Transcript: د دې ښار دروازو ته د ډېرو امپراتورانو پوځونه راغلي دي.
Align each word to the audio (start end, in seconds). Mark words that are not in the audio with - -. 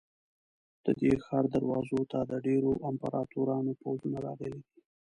د 0.85 0.87
دې 0.99 1.11
ښار 1.23 1.45
دروازو 1.55 1.99
ته 2.11 2.19
د 2.31 2.31
ډېرو 2.45 2.71
امپراتورانو 2.89 3.71
پوځونه 3.81 4.17
راغلي 4.27 4.59
دي. 4.65 4.71